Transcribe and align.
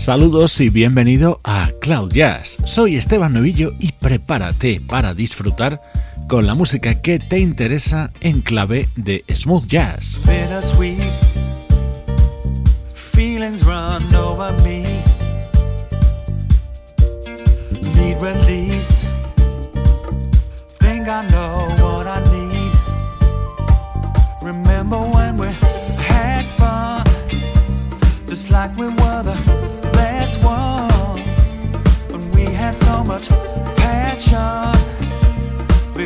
Saludos 0.00 0.58
y 0.62 0.70
bienvenido 0.70 1.40
a 1.44 1.68
Cloud 1.82 2.14
Jazz. 2.14 2.56
Soy 2.64 2.96
Esteban 2.96 3.34
Novillo 3.34 3.72
y 3.78 3.92
prepárate 3.92 4.80
para 4.80 5.12
disfrutar 5.12 5.82
con 6.26 6.46
la 6.46 6.54
música 6.54 7.02
que 7.02 7.18
te 7.18 7.38
interesa 7.38 8.10
en 8.22 8.40
clave 8.40 8.88
de 8.96 9.22
smooth 9.28 9.66
jazz. 9.66 10.16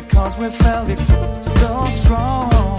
because 0.01 0.37
we 0.39 0.51
felt 0.51 0.89
it 0.89 0.99
so 0.99 1.89
strong. 1.91 2.74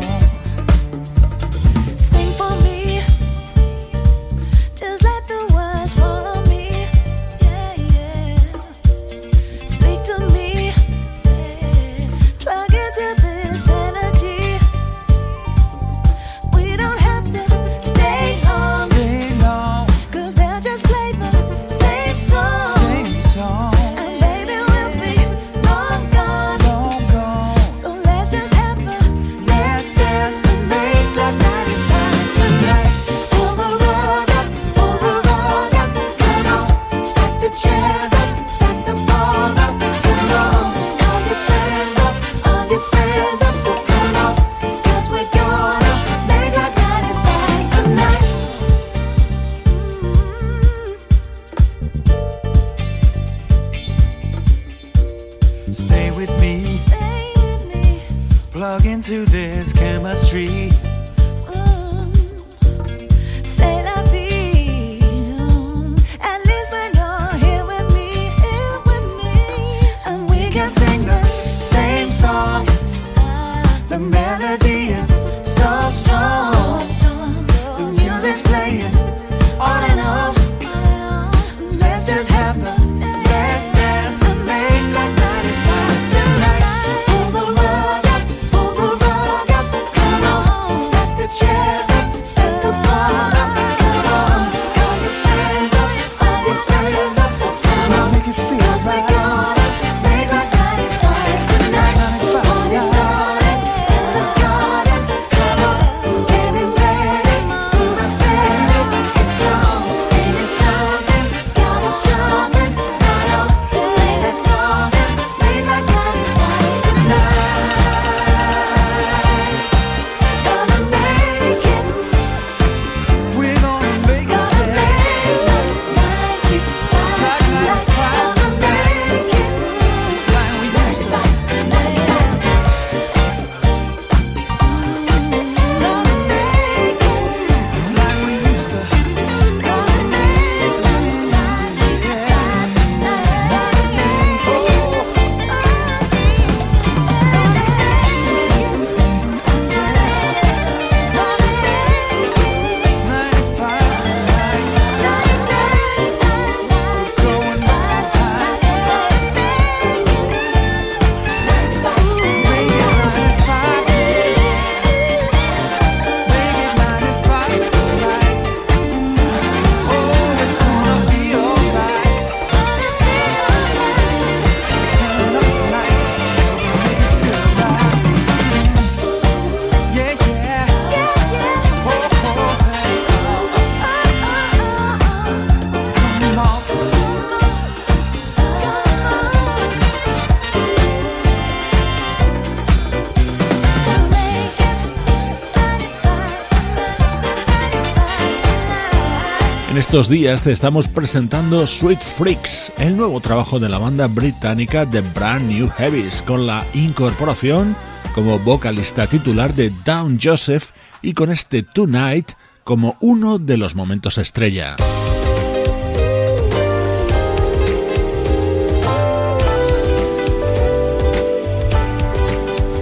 Estos 199.95 200.09
días 200.09 200.43
te 200.43 200.51
estamos 200.51 200.89
presentando 200.89 201.65
Sweet 201.65 202.01
Freaks, 202.01 202.73
el 202.79 202.97
nuevo 202.97 203.21
trabajo 203.21 203.59
de 203.59 203.69
la 203.69 203.77
banda 203.77 204.07
británica 204.07 204.85
The 204.85 204.99
Brand 204.99 205.49
New 205.49 205.69
Heavies, 205.69 206.21
con 206.21 206.45
la 206.45 206.65
incorporación 206.73 207.77
como 208.13 208.37
vocalista 208.37 209.07
titular 209.07 209.53
de 209.53 209.71
Down 209.85 210.19
Joseph 210.21 210.71
y 211.01 211.13
con 211.13 211.31
este 211.31 211.63
Tonight 211.63 212.33
como 212.65 212.97
uno 212.99 213.39
de 213.39 213.55
los 213.55 213.73
momentos 213.75 214.17
estrella. 214.17 214.75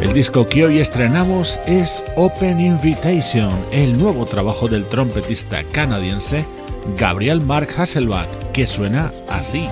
El 0.01 0.13
disco 0.15 0.47
que 0.47 0.65
hoy 0.65 0.79
estrenamos 0.79 1.59
es 1.67 2.03
Open 2.15 2.59
Invitation, 2.59 3.51
el 3.71 3.99
nuevo 3.99 4.25
trabajo 4.25 4.67
del 4.67 4.85
trompetista 4.89 5.63
canadiense 5.65 6.43
Gabriel 6.97 7.41
Mark 7.41 7.69
Hasselbach, 7.77 8.27
que 8.53 8.67
suena 8.67 9.11
así. 9.29 9.67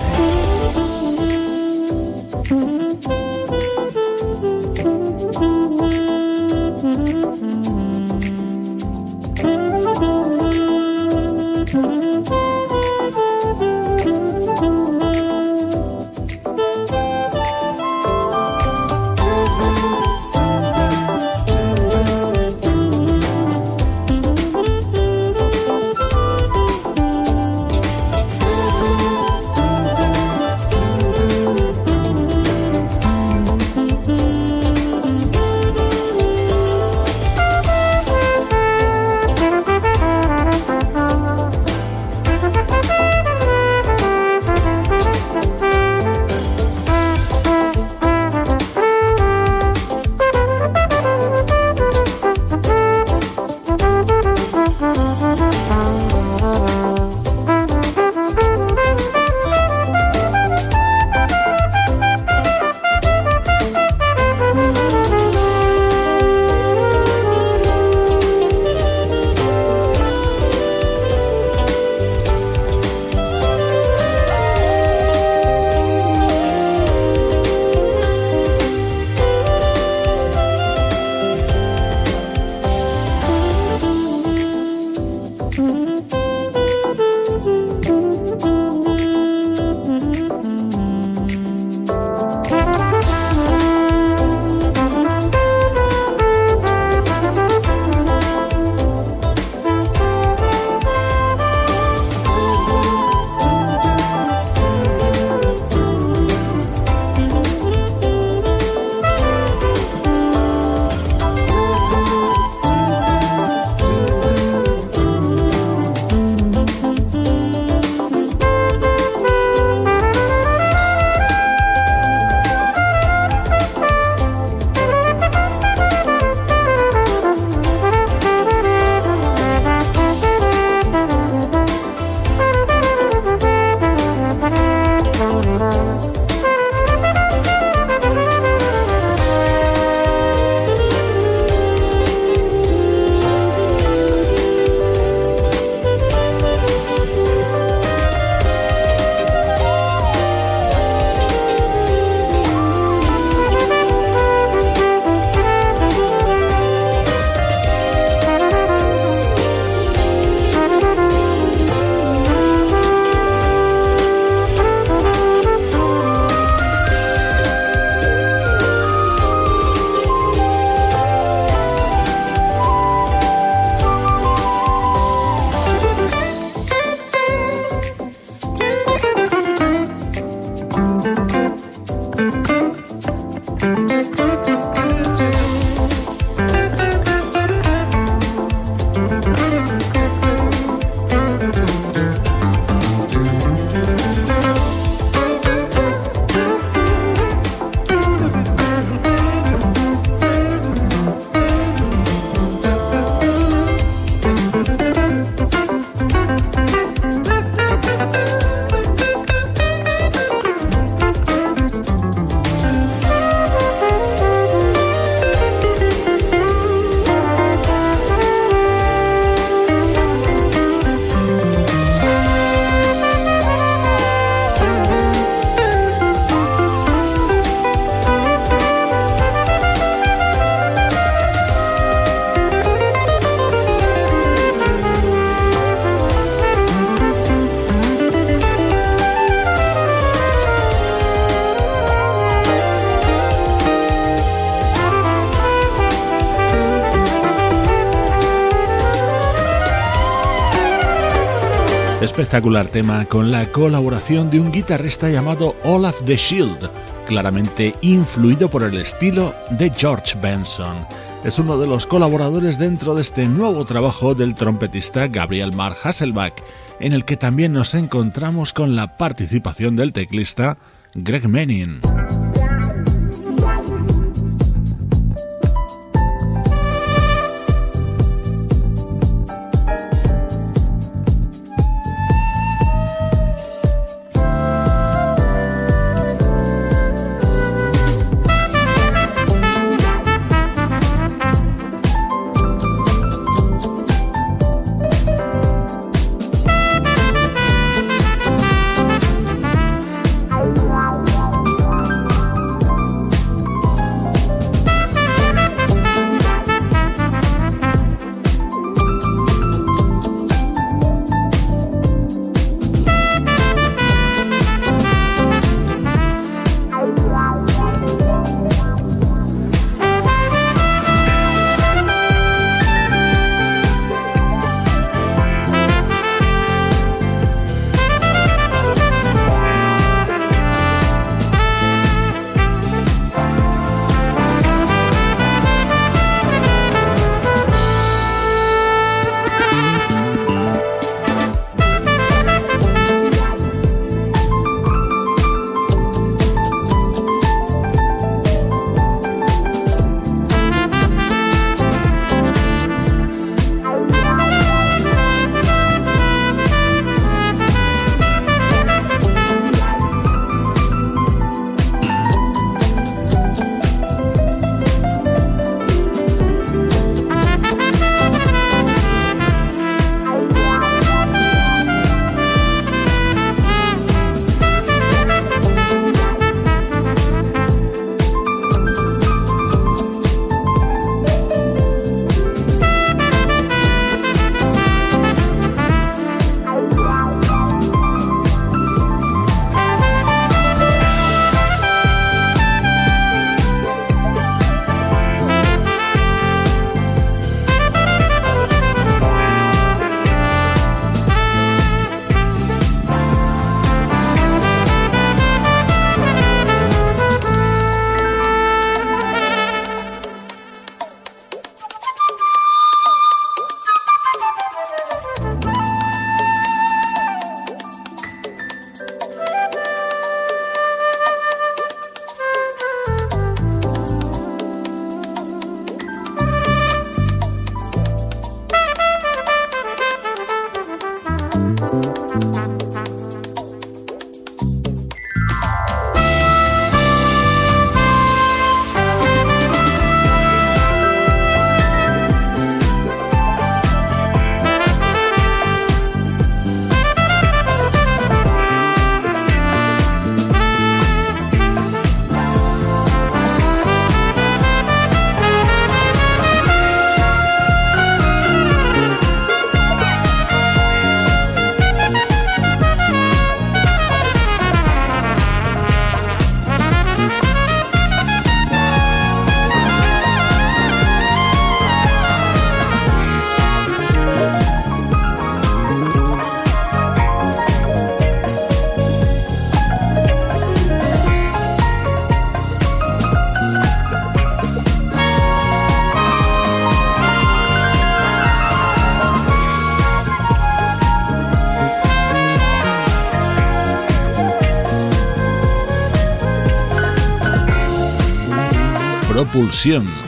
Espectacular 252.32 252.68
tema 252.68 253.04
con 253.04 253.30
la 253.30 253.52
colaboración 253.52 254.30
de 254.30 254.40
un 254.40 254.50
guitarrista 254.50 255.10
llamado 255.10 255.54
Olaf 255.64 256.00
the 256.06 256.16
Shield, 256.16 256.70
claramente 257.06 257.74
influido 257.82 258.48
por 258.48 258.62
el 258.62 258.78
estilo 258.78 259.34
de 259.50 259.68
George 259.68 260.18
Benson. 260.18 260.76
Es 261.24 261.38
uno 261.38 261.58
de 261.58 261.66
los 261.66 261.84
colaboradores 261.84 262.58
dentro 262.58 262.94
de 262.94 263.02
este 263.02 263.28
nuevo 263.28 263.66
trabajo 263.66 264.14
del 264.14 264.34
trompetista 264.34 265.08
Gabriel 265.08 265.52
Mark 265.52 265.76
Hasselbach, 265.84 266.32
en 266.80 266.94
el 266.94 267.04
que 267.04 267.18
también 267.18 267.52
nos 267.52 267.74
encontramos 267.74 268.54
con 268.54 268.76
la 268.76 268.96
participación 268.96 269.76
del 269.76 269.92
teclista 269.92 270.56
Greg 270.94 271.28
Menin. 271.28 271.82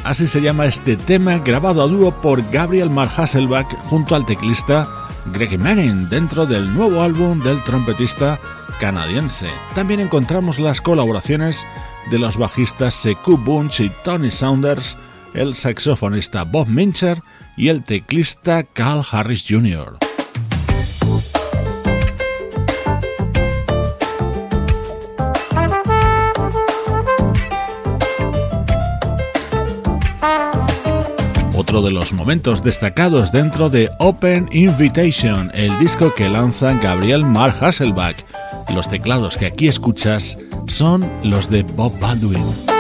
Así 0.05 0.27
se 0.27 0.41
llama 0.41 0.65
este 0.65 0.97
tema 0.97 1.39
grabado 1.39 1.83
a 1.83 1.87
dúo 1.87 2.11
por 2.23 2.43
Gabriel 2.51 2.89
Mar 2.89 3.11
Hasselbach 3.15 3.69
junto 3.91 4.15
al 4.15 4.25
teclista 4.25 4.89
Greg 5.27 5.59
Manning 5.59 6.09
dentro 6.09 6.47
del 6.47 6.73
nuevo 6.73 7.03
álbum 7.03 7.41
del 7.43 7.63
trompetista 7.63 8.39
canadiense. 8.81 9.51
También 9.75 10.01
encontramos 10.01 10.59
las 10.59 10.81
colaboraciones 10.81 11.67
de 12.11 12.19
los 12.19 12.39
bajistas 12.39 12.95
Sekou 12.95 13.37
Bunch 13.37 13.81
y 13.81 13.91
Tony 14.03 14.31
Saunders, 14.31 14.97
el 15.35 15.55
saxofonista 15.55 16.45
Bob 16.45 16.67
Mincher 16.67 17.23
y 17.57 17.69
el 17.69 17.85
teclista 17.85 18.63
Carl 18.63 19.03
Harris 19.11 19.45
Jr. 19.47 20.04
otro 31.75 31.89
de 31.89 31.93
los 31.93 32.13
momentos 32.13 32.63
destacados 32.63 33.33
dentro 33.33 33.69
de 33.69 33.91
Open 33.99 34.49
Invitation, 34.53 35.51
el 35.55 35.77
disco 35.81 36.15
que 36.15 36.29
lanza 36.29 36.75
Gabriel 36.75 37.25
Mark 37.25 37.57
Hasselbach. 37.61 38.15
Los 38.73 38.89
teclados 38.89 39.37
que 39.37 39.47
aquí 39.47 39.67
escuchas 39.67 40.39
son 40.69 41.11
los 41.25 41.51
de 41.51 41.65
Bob 41.65 41.99
Baldwin. 41.99 42.74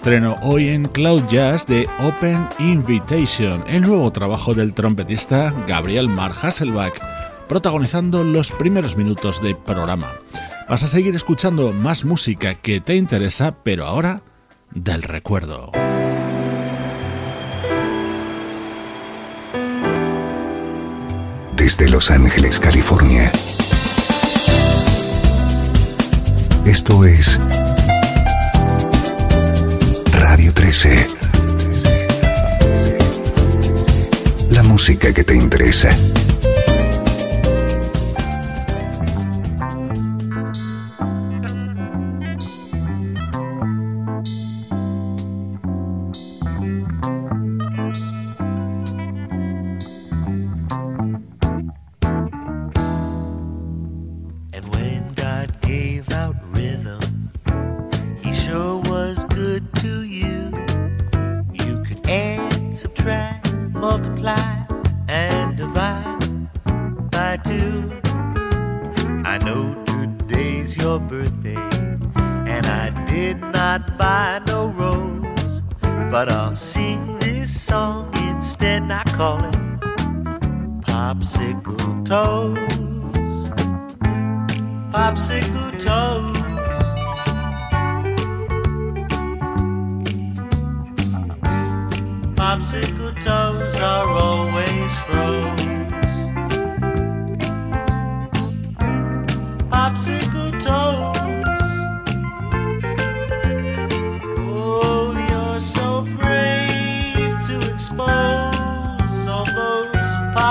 Estreno 0.00 0.38
hoy 0.40 0.68
en 0.68 0.86
Cloud 0.86 1.24
Jazz 1.28 1.66
de 1.66 1.86
Open 1.98 2.48
Invitation, 2.58 3.62
el 3.66 3.82
nuevo 3.82 4.10
trabajo 4.10 4.54
del 4.54 4.72
trompetista 4.72 5.52
Gabriel 5.68 6.08
Mar 6.08 6.32
Hasselbach, 6.40 6.94
protagonizando 7.50 8.24
los 8.24 8.50
primeros 8.50 8.96
minutos 8.96 9.42
de 9.42 9.54
programa. 9.54 10.14
Vas 10.70 10.84
a 10.84 10.88
seguir 10.88 11.14
escuchando 11.14 11.74
más 11.74 12.06
música 12.06 12.54
que 12.54 12.80
te 12.80 12.96
interesa, 12.96 13.56
pero 13.62 13.84
ahora 13.84 14.22
del 14.70 15.02
recuerdo. 15.02 15.70
Desde 21.56 21.90
Los 21.90 22.10
Ángeles, 22.10 22.58
California. 22.58 23.30
Esto 26.64 27.04
es 27.04 27.38
Radio 30.40 30.54
13. 30.54 31.06
La 34.52 34.62
música 34.62 35.12
que 35.12 35.22
te 35.22 35.34
interesa. 35.34 35.90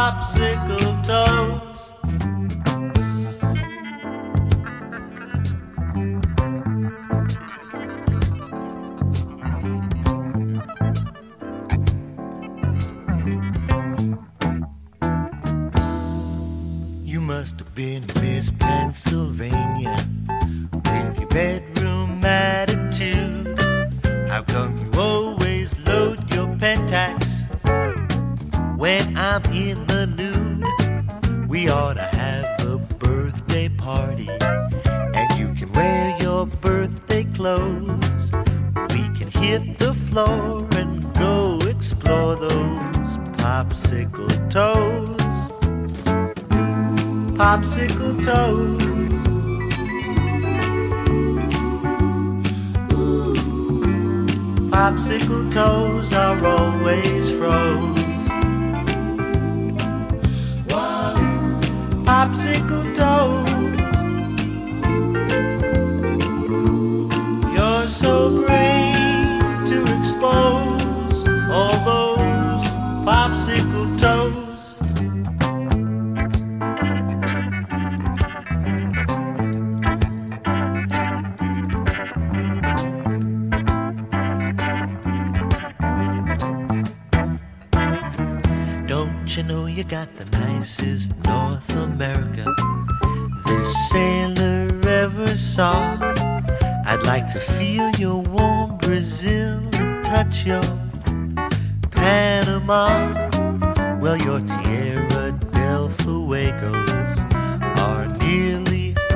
popsicle. 0.10 0.79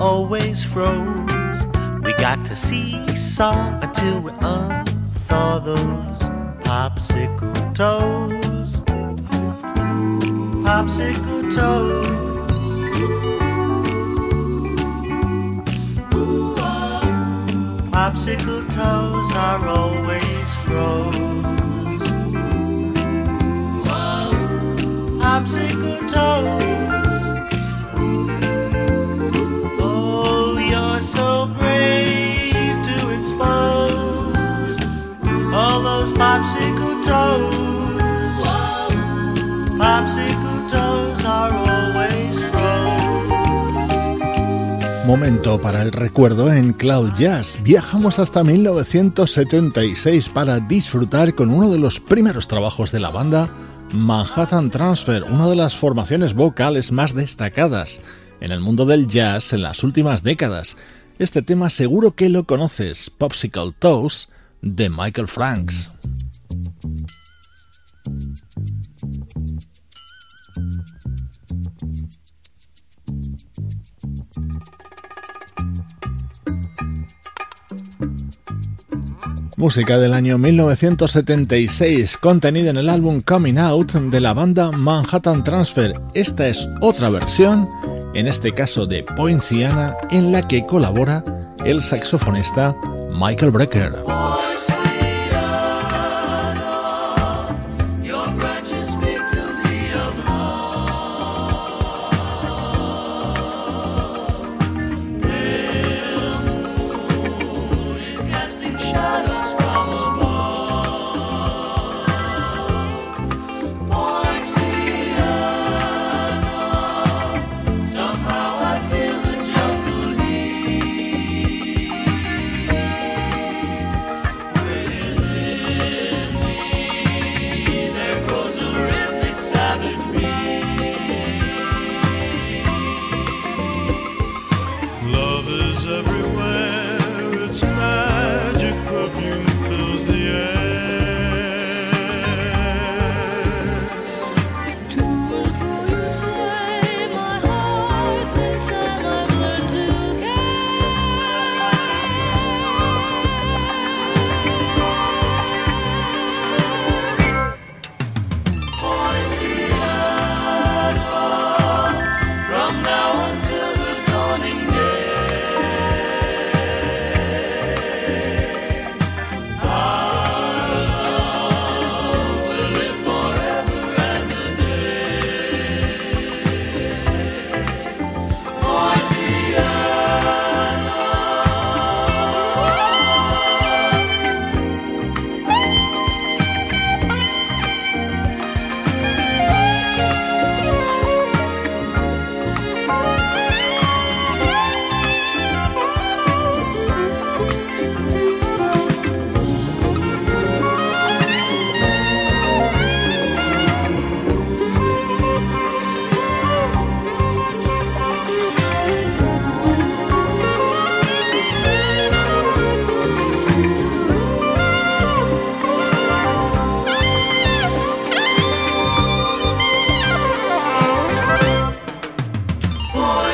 always 0.04 0.66
froze. 0.66 1.66
We 2.04 2.12
got 2.16 2.44
to 2.48 2.56
seesaw 2.56 3.80
until 3.80 4.20
we 4.20 4.32
unthaw 4.32 5.64
those 5.64 6.22
popsicle 6.68 7.74
toes. 7.74 8.82
Popsicle 10.68 11.44
toes. 11.56 12.24
popsicle 17.94 18.64
toes 18.76 19.30
are 19.48 19.66
always 19.68 20.50
froze. 20.66 21.16
Popsicle 25.24 26.00
toes. 26.12 26.73
Momento 45.14 45.62
para 45.62 45.84
el 45.84 45.92
recuerdo 45.92 46.52
en 46.52 46.74
Cloud 46.74 47.12
Jazz. 47.16 47.60
Viajamos 47.62 48.18
hasta 48.18 48.44
1976 48.44 50.28
para 50.30 50.60
disfrutar 50.60 51.36
con 51.36 51.52
uno 51.52 51.70
de 51.70 51.78
los 51.78 52.00
primeros 52.00 52.48
trabajos 52.48 52.92
de 52.92 53.00
la 53.00 53.12
banda, 53.12 53.48
Manhattan 53.94 54.72
Transfer, 54.72 55.22
una 55.26 55.48
de 55.48 55.56
las 55.56 55.78
formaciones 55.78 56.34
vocales 56.34 56.92
más 56.92 57.14
destacadas 57.14 58.02
en 58.42 58.52
el 58.52 58.60
mundo 58.60 58.88
del 58.88 59.06
jazz 59.06 59.54
en 59.54 59.62
las 59.62 59.84
últimas 59.84 60.24
décadas. 60.24 60.78
Este 61.20 61.44
tema 61.44 61.70
seguro 61.70 62.16
que 62.16 62.30
lo 62.30 62.46
conoces, 62.46 63.12
Popsicle 63.12 63.72
Toes, 63.78 64.30
de 64.64 64.90
Michael 64.90 65.28
Franks. 65.28 65.92
Música 79.64 79.98
del 79.98 80.14
año 80.14 80.38
1976 80.38 82.18
contenida 82.18 82.70
en 82.70 82.76
el 82.76 82.90
álbum 82.90 83.22
Coming 83.22 83.58
Out 83.58 83.94
de 83.94 84.20
la 84.20 84.34
banda 84.34 84.72
Manhattan 84.74 85.42
Transfer. 85.42 85.94
Esta 86.14 86.50
es 86.50 86.68
otra 86.82 87.10
versión, 87.10 87.70
en 88.14 88.28
este 88.28 88.52
caso 88.54 88.86
de 88.86 89.04
Poinciana, 89.04 89.96
en 90.12 90.34
la 90.34 90.46
que 90.50 90.66
colabora 90.66 91.24
el 91.64 91.82
saxofonista 91.82 92.76
Michael 93.18 93.52
Brecker. 93.52 94.04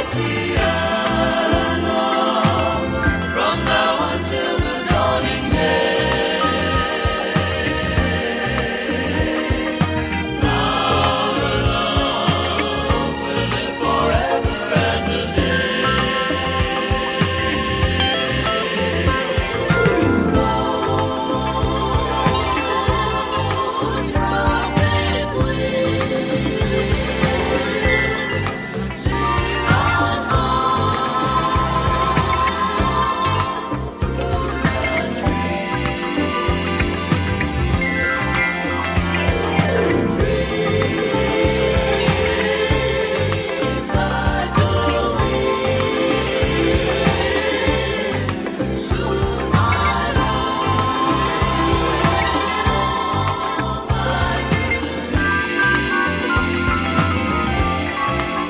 see. 0.09 0.48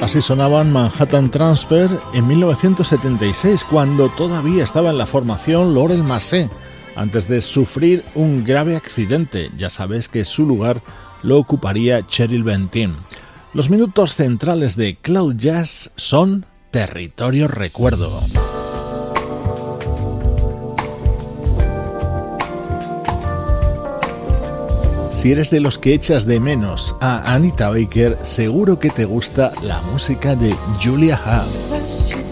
Así 0.09 0.23
sonaban 0.23 0.73
Manhattan 0.73 1.29
Transfer 1.29 1.87
en 2.15 2.27
1976, 2.27 3.63
cuando 3.63 4.09
todavía 4.09 4.63
estaba 4.63 4.89
en 4.89 4.97
la 4.97 5.05
formación 5.05 5.75
Laurel 5.75 6.03
Massé, 6.03 6.49
antes 6.95 7.27
de 7.27 7.41
sufrir 7.41 8.03
un 8.15 8.43
grave 8.43 8.75
accidente. 8.75 9.51
Ya 9.55 9.69
sabes 9.69 10.07
que 10.07 10.25
su 10.25 10.47
lugar 10.47 10.81
lo 11.21 11.37
ocuparía 11.37 12.07
Cheryl 12.07 12.43
Bentin. 12.43 12.95
Los 13.53 13.69
minutos 13.69 14.15
centrales 14.15 14.75
de 14.75 14.95
Cloud 14.95 15.35
Jazz 15.35 15.91
son 15.95 16.47
Territorio 16.71 17.47
Recuerdo. 17.47 18.19
Si 25.19 25.33
eres 25.33 25.49
de 25.49 25.59
los 25.59 25.77
que 25.77 25.93
echas 25.93 26.25
de 26.25 26.39
menos 26.39 26.95
a 27.01 27.33
Anita 27.33 27.69
Baker, 27.69 28.17
seguro 28.23 28.79
que 28.79 28.89
te 28.89 29.03
gusta 29.03 29.51
la 29.61 29.81
música 29.81 30.33
de 30.33 30.55
Julia 30.81 31.19
Huff. 31.19 32.28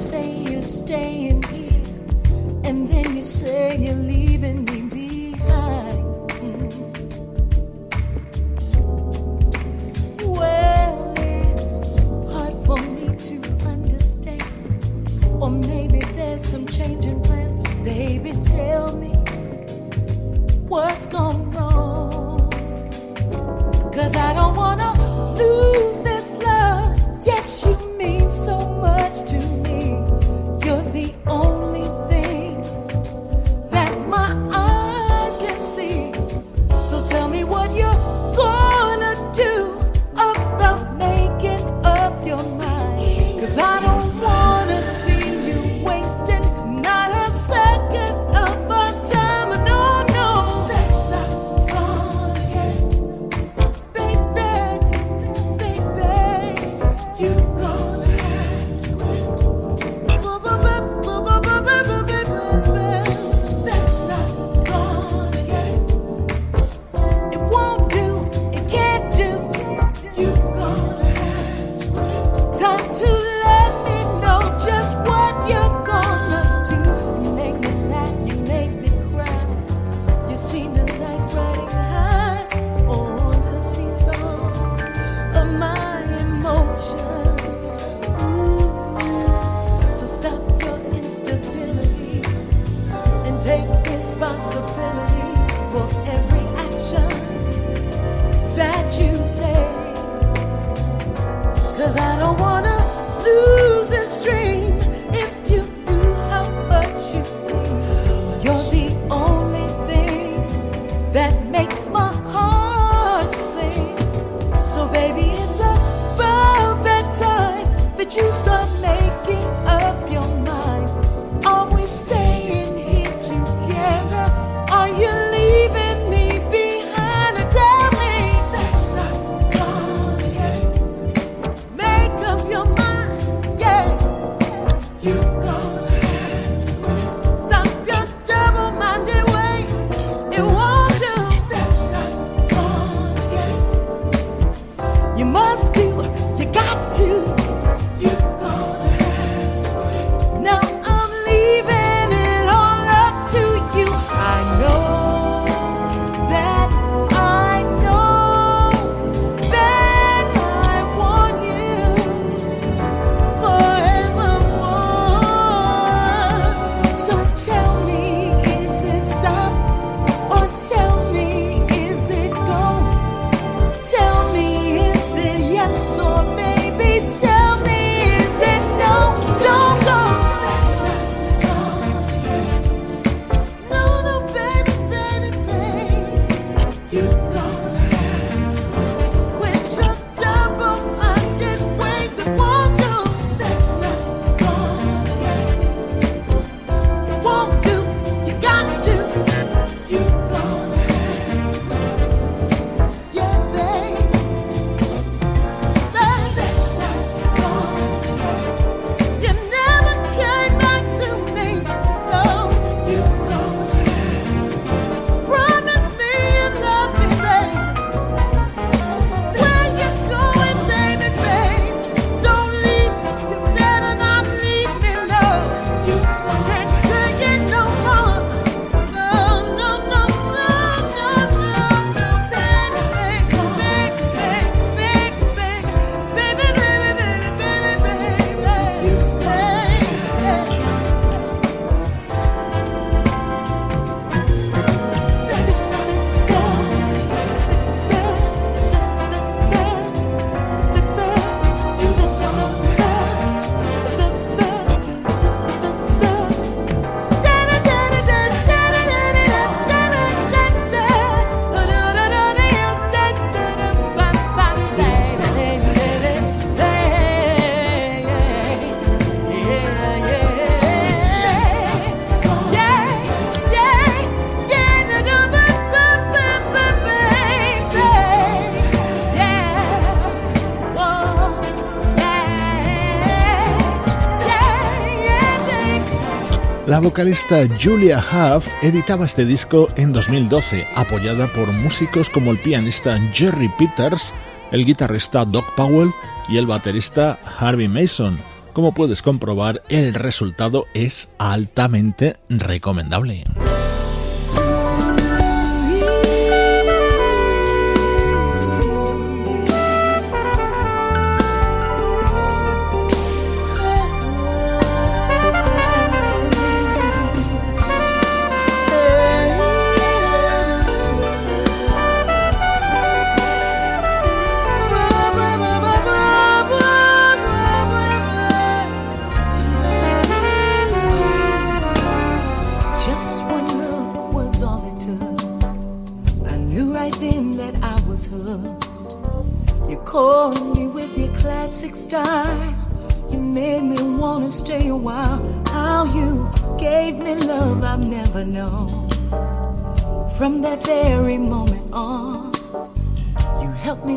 Vocalista 286.89 287.45
Julia 287.61 287.99
Huff 287.99 288.47
editaba 288.61 289.05
este 289.05 289.25
disco 289.25 289.67
en 289.75 289.91
2012, 289.91 290.65
apoyada 290.73 291.27
por 291.27 291.51
músicos 291.51 292.09
como 292.09 292.31
el 292.31 292.37
pianista 292.37 292.97
Jerry 293.11 293.49
Peters, 293.59 294.13
el 294.53 294.65
guitarrista 294.65 295.25
Doc 295.25 295.53
Powell 295.55 295.91
y 296.29 296.37
el 296.37 296.47
baterista 296.47 297.19
Harvey 297.39 297.67
Mason. 297.67 298.17
Como 298.53 298.73
puedes 298.73 299.01
comprobar, 299.01 299.63
el 299.67 299.93
resultado 299.95 300.65
es 300.73 301.09
altamente 301.17 302.15
recomendable. 302.29 303.25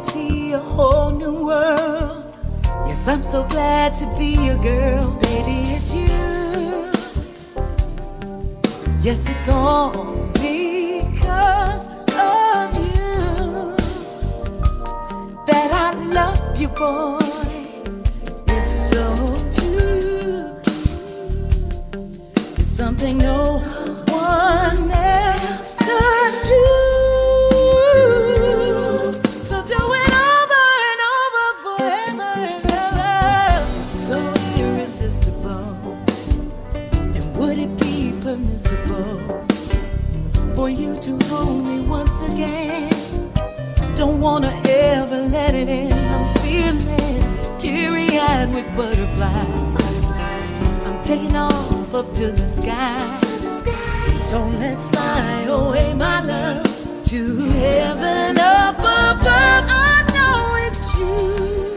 See 0.01 0.53
a 0.53 0.59
whole 0.59 1.11
new 1.11 1.47
world. 1.47 2.25
Yes, 2.87 3.07
I'm 3.07 3.23
so 3.23 3.47
glad 3.49 3.95
to 3.97 4.07
be 4.17 4.33
your 4.47 4.57
girl, 4.57 5.11
baby. 5.21 5.75
It's 5.77 5.93
you. 5.95 6.91
Yes, 9.03 9.29
it's 9.29 9.49
all 9.49 9.93
because 10.33 11.87
of 11.87 12.77
you 12.79 13.77
that 15.47 15.71
I 15.73 15.93
love 16.19 16.61
you, 16.61 16.69
boy. 16.69 17.19
It's 18.49 18.71
so 18.91 19.05
true. 19.53 20.55
It's 22.59 22.69
something 22.69 23.19
no 23.19 23.59
one 24.09 24.90
Don't 44.01 44.19
wanna 44.19 44.51
ever 44.67 45.19
let 45.19 45.55
it 45.55 45.69
in. 45.69 45.93
I'm 45.93 46.35
feeling 46.39 47.59
teary 47.59 48.19
eyed 48.19 48.51
with 48.55 48.65
butterflies. 48.75 50.05
I'm 50.87 51.03
taking 51.03 51.37
off 51.37 51.95
up 51.95 52.11
to 52.15 52.33
the 52.33 52.49
sky. 52.49 53.15
So 54.21 54.49
let's 54.59 54.87
fly 54.89 55.43
away, 55.49 55.93
my 55.93 56.23
love, 56.23 56.65
to 57.05 57.37
heaven 57.37 58.39
up 58.39 58.79
above. 58.79 59.69
I 59.69 60.03
know 60.15 60.55
it's 60.67 60.95
you. 60.99 61.75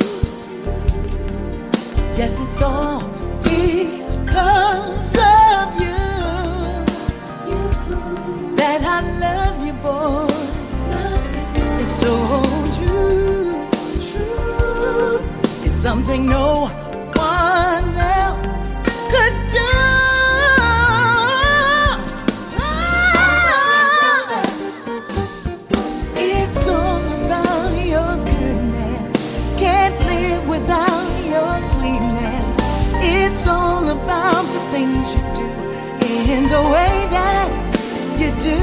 Yes, 2.15 2.39
it's 2.39 2.61
all 2.61 3.01
because 3.43 5.17
something 16.03 16.27
no 16.27 16.67
one 17.15 17.95
else 17.95 18.79
could 19.11 19.35
do. 19.57 19.73
Ah, 22.59 23.15
it's 26.15 26.67
all 26.67 27.03
about 27.21 27.71
your 27.93 28.17
goodness. 28.31 29.17
Can't 29.57 29.97
live 30.11 30.47
without 30.47 31.09
your 31.31 31.53
sweetness. 31.71 32.55
It's 33.01 33.47
all 33.47 33.87
about 33.89 34.43
the 34.55 34.61
things 34.73 35.15
you 35.15 35.23
do 35.41 35.49
in 36.33 36.43
the 36.49 36.63
way 36.75 36.95
that 37.17 37.49
you 38.19 38.29
do. 38.49 38.59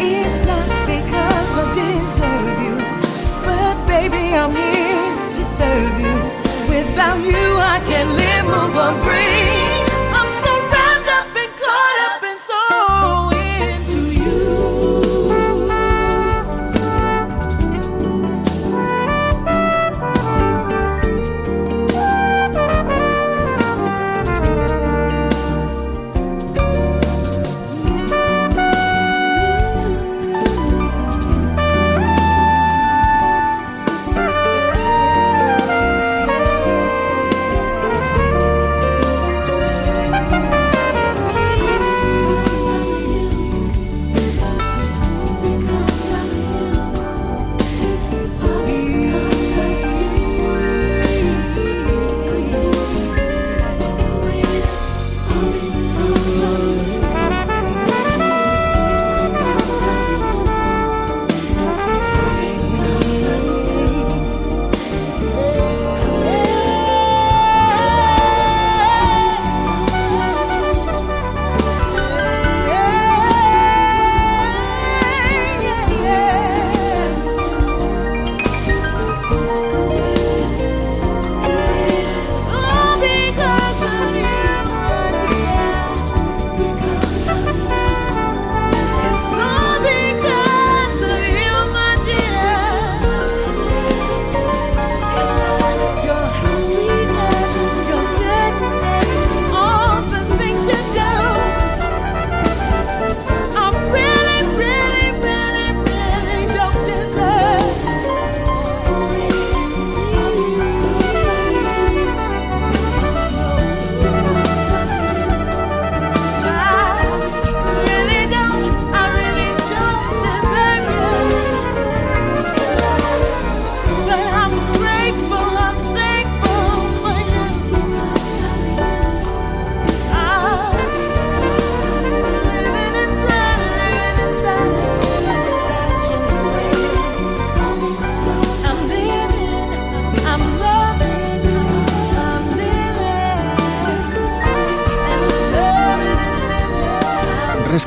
It's 0.00 0.42
not 0.50 0.68
because 0.92 1.52
I 1.62 1.66
deserve 1.78 2.58
you, 2.66 2.76
but 3.46 3.76
baby, 3.86 4.34
I'm 4.34 4.52
here 4.52 4.77
serve 5.58 6.00
you. 6.00 6.14
Without 6.70 7.20
you, 7.20 7.44
I 7.74 7.78
can't 7.88 8.12
live, 8.20 8.44
move, 8.46 8.76
or 8.84 8.92
breathe. 9.04 9.77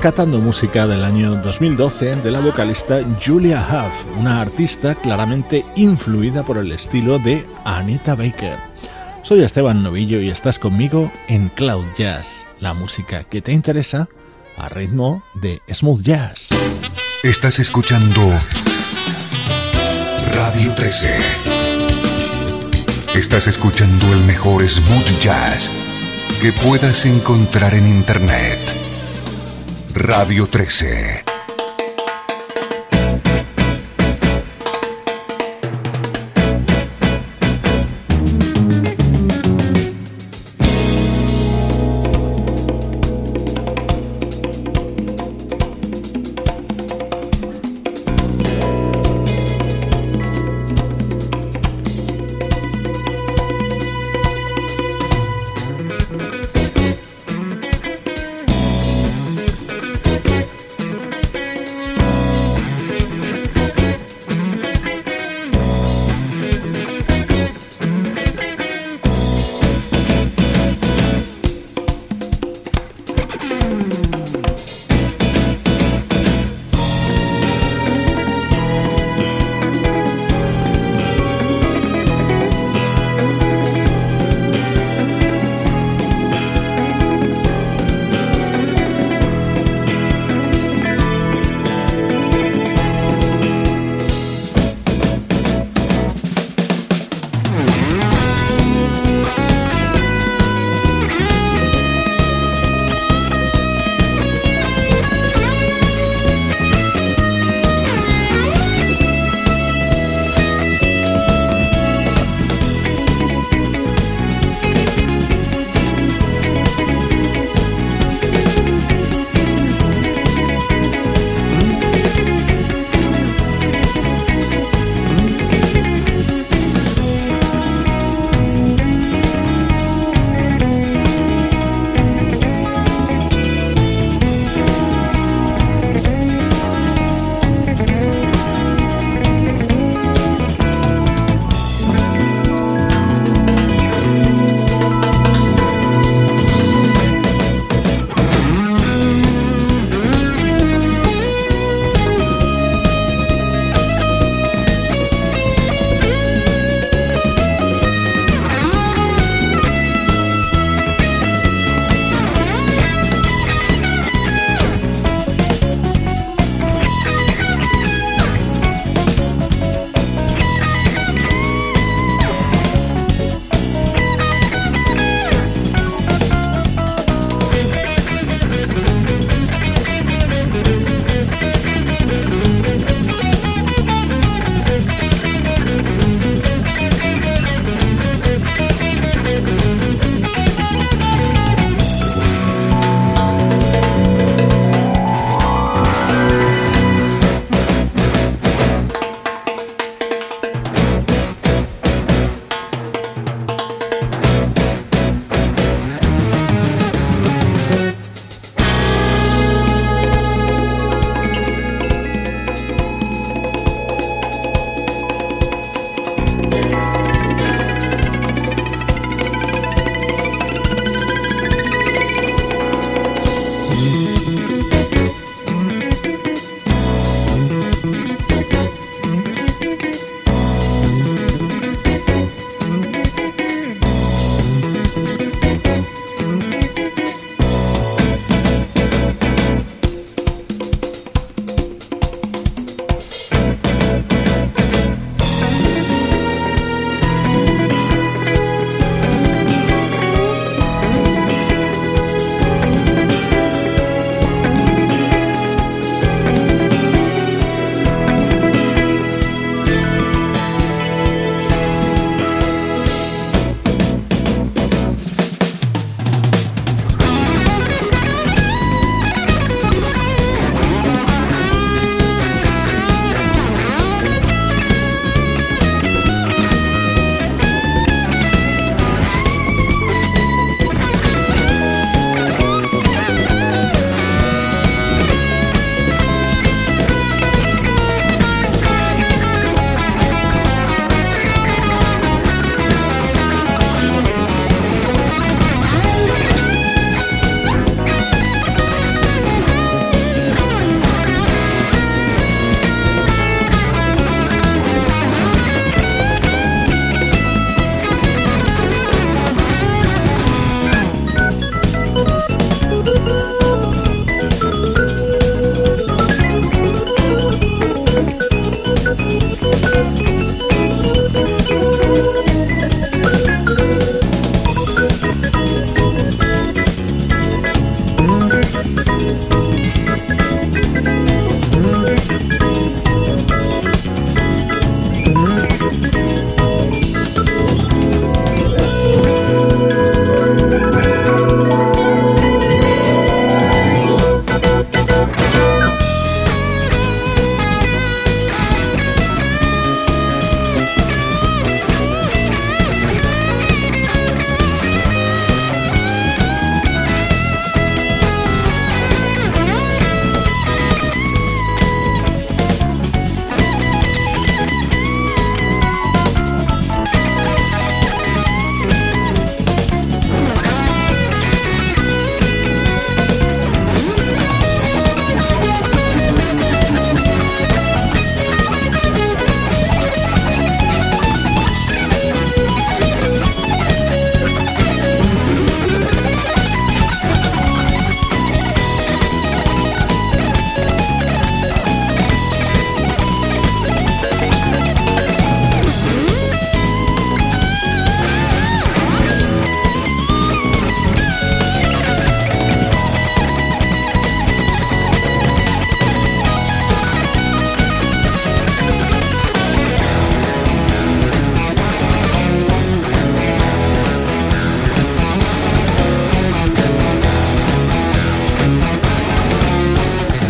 Rescatando 0.01 0.39
música 0.39 0.87
del 0.87 1.03
año 1.03 1.35
2012 1.43 2.15
de 2.15 2.31
la 2.31 2.39
vocalista 2.39 3.01
Julia 3.23 3.61
Huff, 3.61 4.17
una 4.17 4.41
artista 4.41 4.95
claramente 4.95 5.63
influida 5.75 6.41
por 6.41 6.57
el 6.57 6.71
estilo 6.71 7.19
de 7.19 7.45
Anita 7.65 8.15
Baker. 8.15 8.57
Soy 9.21 9.43
Esteban 9.43 9.83
Novillo 9.83 10.19
y 10.19 10.31
estás 10.31 10.57
conmigo 10.57 11.11
en 11.27 11.49
Cloud 11.49 11.85
Jazz, 11.95 12.47
la 12.59 12.73
música 12.73 13.25
que 13.25 13.43
te 13.43 13.53
interesa 13.53 14.09
a 14.57 14.69
ritmo 14.69 15.23
de 15.35 15.61
smooth 15.71 16.01
jazz. 16.01 16.49
Estás 17.21 17.59
escuchando 17.59 18.21
Radio 20.33 20.73
13. 20.73 21.15
Estás 23.13 23.45
escuchando 23.45 24.11
el 24.13 24.21
mejor 24.21 24.67
smooth 24.67 25.21
jazz 25.21 25.69
que 26.41 26.51
puedas 26.53 27.05
encontrar 27.05 27.75
en 27.75 27.87
Internet. 27.87 28.80
Radio 29.93 30.47
13. 30.47 31.30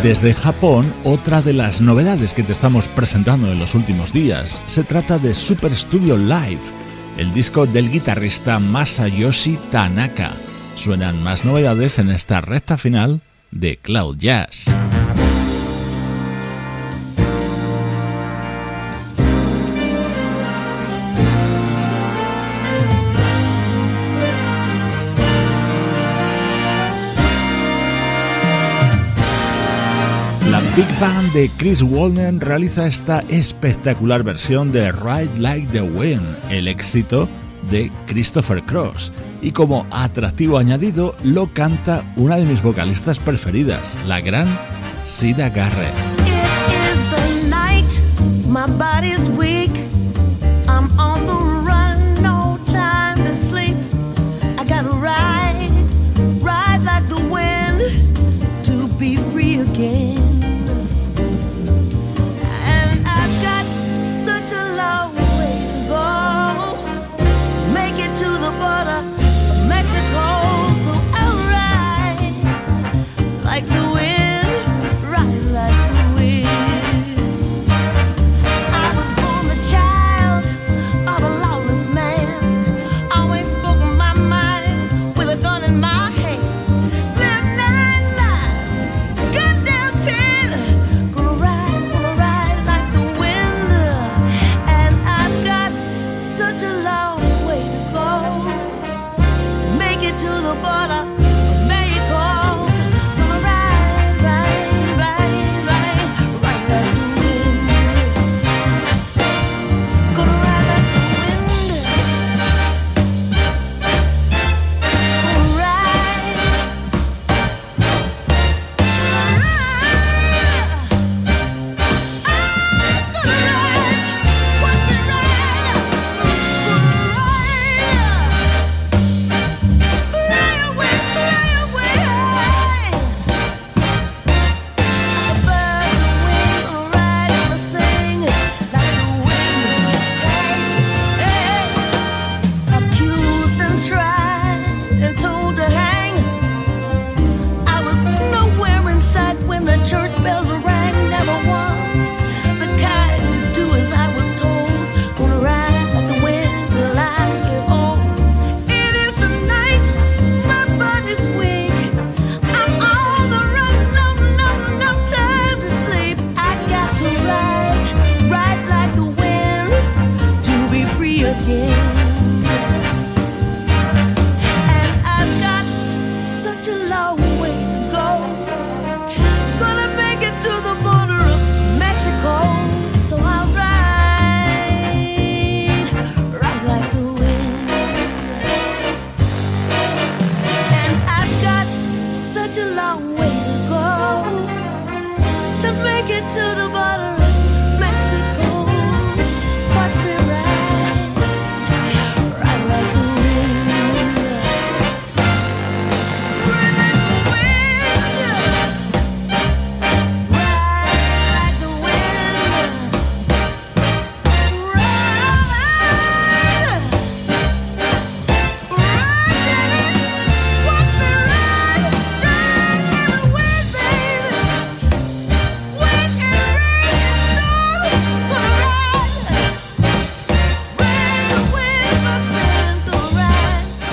Desde 0.04 0.34
Japón, 0.34 0.92
otra 1.04 1.44
de 1.44 1.54
las 1.54 1.80
novedades 1.80 2.34
que 2.34 2.42
te 2.42 2.54
estamos 2.54 2.88
presentando 2.88 3.52
en 3.52 3.60
los 3.60 3.76
últimos 3.76 4.12
días, 4.12 4.60
se 4.66 4.84
trata 4.84 5.20
de 5.20 5.36
Super 5.36 5.76
Studio 5.78 6.18
Live, 6.18 6.62
el 7.18 7.32
disco 7.36 7.68
del 7.68 7.92
guitarrista 7.92 8.58
Masayoshi 8.58 9.60
Tanaka. 9.72 10.32
Suenan 10.76 11.22
más 11.22 11.46
novedades 11.46 12.00
en 12.00 12.10
esta 12.10 12.42
recta 12.42 12.80
final 12.80 13.22
de 13.52 13.78
Cloud 13.78 14.18
Jazz. 14.18 14.76
Big 30.76 30.88
Band 31.02 31.34
de 31.34 31.52
Chris 31.58 31.82
Walden 31.82 32.40
realiza 32.40 32.88
esta 32.88 33.26
espectacular 33.28 34.24
versión 34.24 34.72
de 34.72 34.90
Ride 34.94 35.38
Like 35.38 35.68
the 35.74 35.82
Wind, 35.82 36.26
el 36.50 36.70
éxito 36.70 37.28
de 37.70 37.92
Christopher 38.08 38.64
Cross. 38.64 39.12
Y 39.42 39.52
como 39.52 39.86
atractivo 39.92 40.58
añadido, 40.58 41.14
lo 41.26 41.54
canta 41.54 42.06
una 42.16 42.38
de 42.38 42.46
mis 42.46 42.62
vocalistas 42.62 43.20
preferidas, 43.20 44.00
la 44.08 44.22
gran 44.22 44.48
Sida 45.04 45.50
Garrett. 45.50 45.94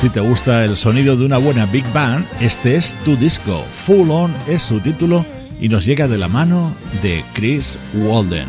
Si 0.09 0.15
te 0.15 0.21
gusta 0.21 0.65
el 0.65 0.79
sonido 0.79 1.19
de 1.19 1.27
una 1.27 1.37
buena 1.37 1.67
Big 1.67 1.85
Band, 1.93 2.25
este 2.41 2.77
es 2.77 2.95
tu 3.05 3.15
disco. 3.15 3.63
Full 3.85 4.11
On 4.11 4.35
es 4.49 4.63
su 4.63 4.81
título 4.81 5.23
y 5.61 5.69
nos 5.69 5.85
llega 5.85 6.09
de 6.09 6.17
la 6.17 6.29
mano 6.29 6.75
de 7.03 7.23
Chris 7.35 7.79
Walden. 7.93 8.49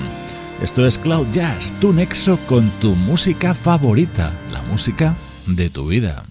Esto 0.64 0.88
es 0.88 0.97
Cloud 0.97 1.28
Jazz, 1.34 1.74
tu 1.82 1.91
nexo 1.91 2.39
con 2.47 2.70
tu 2.80 2.95
música 2.95 3.53
favorita, 3.53 4.32
la 4.53 4.62
música 4.62 5.16
de 5.47 5.70
tu 5.70 5.88
vida. 5.88 6.24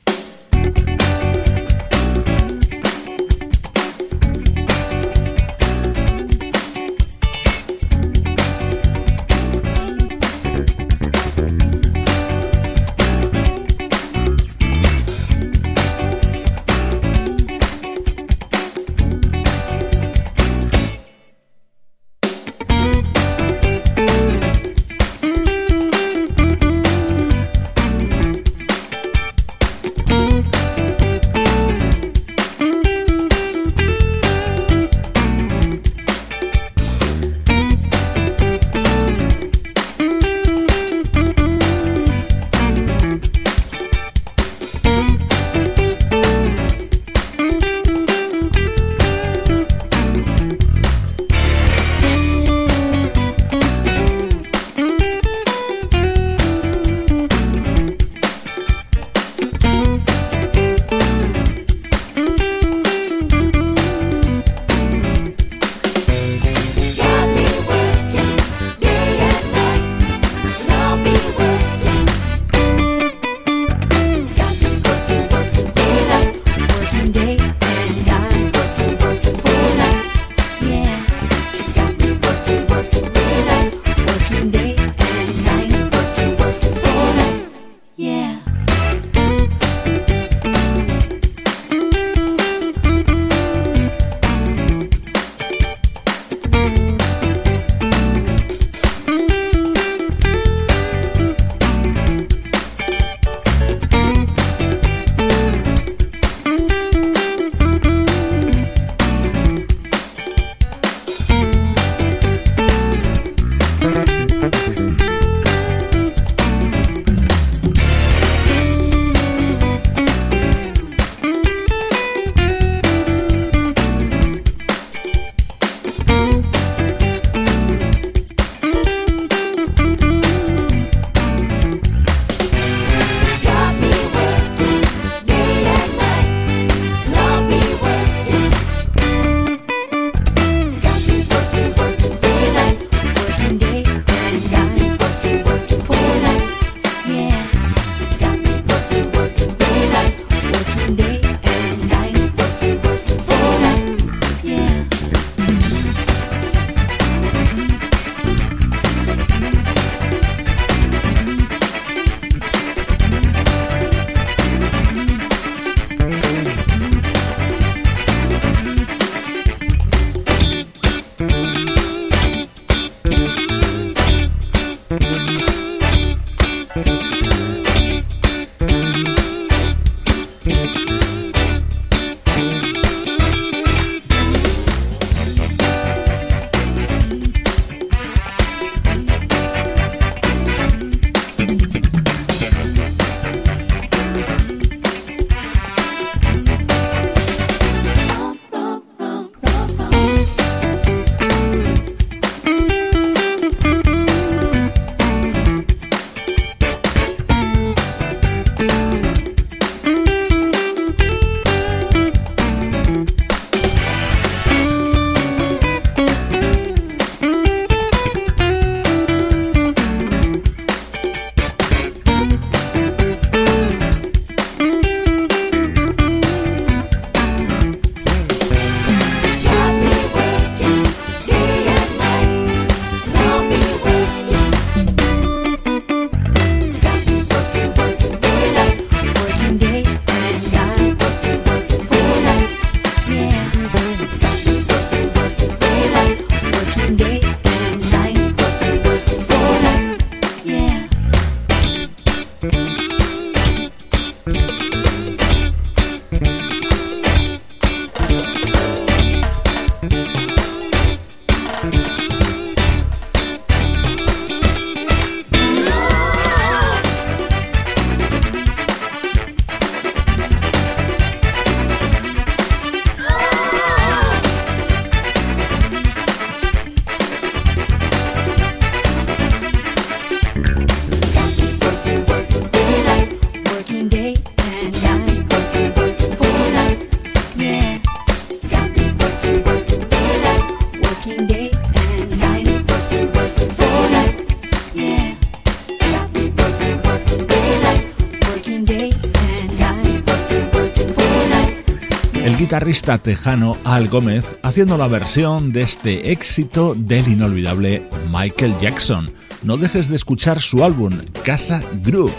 Guitarrista 302.58 302.98
tejano 302.98 303.56
Al 303.62 303.86
Gómez 303.86 304.36
haciendo 304.42 304.76
la 304.76 304.88
versión 304.88 305.52
de 305.52 305.62
este 305.62 306.10
éxito 306.10 306.74
del 306.74 307.06
inolvidable 307.06 307.88
Michael 308.10 308.52
Jackson. 308.60 309.08
No 309.44 309.58
dejes 309.58 309.88
de 309.88 309.94
escuchar 309.94 310.40
su 310.40 310.64
álbum 310.64 310.98
Casa 311.24 311.62
Groove, 311.84 312.12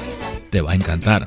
te 0.49 0.61
va 0.61 0.71
a 0.71 0.75
encantar. 0.75 1.25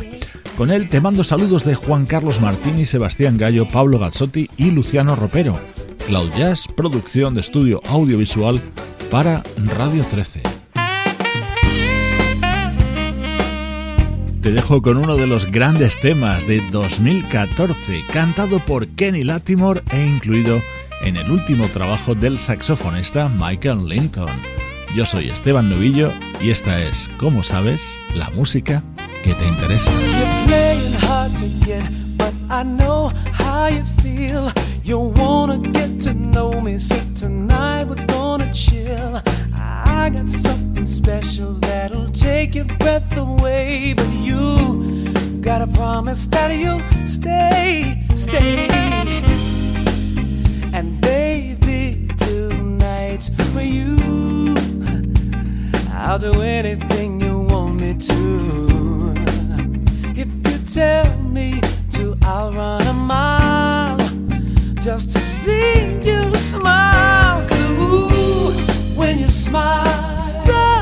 Con 0.56 0.70
él 0.70 0.88
te 0.88 1.02
mando 1.02 1.24
saludos 1.24 1.66
de 1.66 1.74
Juan 1.74 2.06
Carlos 2.06 2.40
Martini, 2.40 2.86
Sebastián 2.86 3.36
Gallo, 3.36 3.68
Pablo 3.68 3.98
Gazzotti 3.98 4.48
y 4.56 4.70
Luciano 4.70 5.14
Ropero. 5.14 5.60
Cloud 6.06 6.30
producción 6.74 7.34
de 7.34 7.42
estudio 7.42 7.82
audiovisual 7.90 8.62
para 9.10 9.42
Radio 9.76 10.06
13. 10.10 10.51
Te 14.42 14.50
dejo 14.50 14.82
con 14.82 14.96
uno 14.96 15.14
de 15.14 15.28
los 15.28 15.52
grandes 15.52 16.00
temas 16.00 16.48
de 16.48 16.60
2014, 16.72 18.02
cantado 18.12 18.58
por 18.58 18.88
Kenny 18.88 19.22
Latimore 19.22 19.82
e 19.92 20.04
incluido 20.04 20.60
en 21.02 21.16
el 21.16 21.30
último 21.30 21.68
trabajo 21.68 22.16
del 22.16 22.40
saxofonista 22.40 23.28
Michael 23.28 23.86
Linton. 23.86 24.26
Yo 24.96 25.06
soy 25.06 25.28
Esteban 25.28 25.70
Novillo 25.70 26.10
y 26.40 26.50
esta 26.50 26.82
es, 26.82 27.08
como 27.18 27.44
sabes, 27.44 28.00
la 28.16 28.30
música 28.30 28.82
que 29.22 29.32
te 29.32 29.46
interesa. 29.46 29.90
I 39.84 40.10
got 40.10 40.28
something 40.28 40.84
special 40.84 41.54
that'll 41.54 42.08
take 42.08 42.54
your 42.54 42.64
breath 42.64 43.16
away, 43.16 43.94
but 43.96 44.08
you 44.08 45.12
gotta 45.40 45.66
promise 45.66 46.26
that 46.28 46.56
you'll 46.56 46.82
stay, 47.06 48.04
stay. 48.14 48.68
And 50.72 51.00
baby, 51.00 52.08
tonight's 52.16 53.28
for 53.52 53.62
you. 53.62 54.54
I'll 55.90 56.18
do 56.18 56.42
anything 56.42 57.20
you 57.20 57.40
want 57.40 57.76
me 57.80 57.94
to. 57.94 59.14
If 60.16 60.28
you 60.46 60.58
tell 60.66 61.16
me 61.18 61.60
to, 61.92 62.16
I'll 62.22 62.52
run 62.52 62.86
a 62.86 62.92
mile 62.92 63.98
just 64.80 65.12
to 65.12 65.20
see 65.20 66.00
you 66.02 66.34
smile. 66.34 67.21
When 69.12 69.20
you 69.20 69.28
smile, 69.28 70.81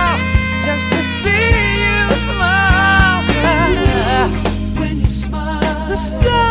just. 6.09 6.50